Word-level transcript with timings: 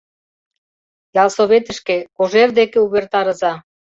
—Ялсоветышке, 1.23 1.97
Кожер 2.15 2.49
деке 2.57 2.77
увертарыза... 2.85 3.53